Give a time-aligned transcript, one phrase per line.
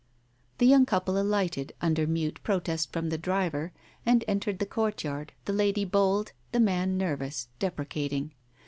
[0.57, 3.71] The young couple alighted, under mute protest from the driver,
[4.03, 8.31] and entered the courtyard, the lady bold, the man nervous, deprecating.